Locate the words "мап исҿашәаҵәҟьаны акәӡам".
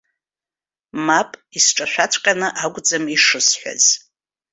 1.05-3.05